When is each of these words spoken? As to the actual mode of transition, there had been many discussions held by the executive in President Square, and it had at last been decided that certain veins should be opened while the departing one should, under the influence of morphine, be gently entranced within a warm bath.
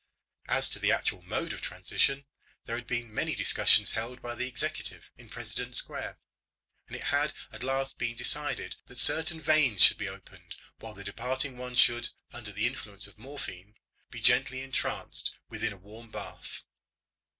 As 0.47 0.67
to 0.69 0.79
the 0.79 0.91
actual 0.91 1.21
mode 1.21 1.53
of 1.53 1.61
transition, 1.61 2.25
there 2.65 2.75
had 2.75 2.87
been 2.87 3.13
many 3.13 3.35
discussions 3.35 3.91
held 3.91 4.19
by 4.19 4.33
the 4.33 4.47
executive 4.47 5.11
in 5.15 5.29
President 5.29 5.77
Square, 5.77 6.17
and 6.87 6.95
it 6.95 7.03
had 7.03 7.33
at 7.51 7.61
last 7.61 7.99
been 7.99 8.15
decided 8.15 8.77
that 8.87 8.97
certain 8.97 9.39
veins 9.39 9.83
should 9.83 9.99
be 9.99 10.09
opened 10.09 10.55
while 10.79 10.95
the 10.95 11.03
departing 11.03 11.55
one 11.55 11.75
should, 11.75 12.09
under 12.33 12.51
the 12.51 12.65
influence 12.65 13.05
of 13.05 13.19
morphine, 13.19 13.75
be 14.09 14.19
gently 14.19 14.61
entranced 14.63 15.35
within 15.49 15.71
a 15.71 15.77
warm 15.77 16.09
bath. 16.09 16.63